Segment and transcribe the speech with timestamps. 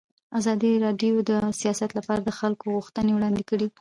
[0.39, 3.67] ازادي راډیو د سیاست لپاره د خلکو غوښتنې وړاندې کړي.